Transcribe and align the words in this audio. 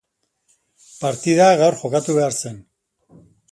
Partida 1.03 1.51
gaur 1.61 1.79
jokatu 1.83 2.17
behar 2.19 2.37
zen. 2.41 2.61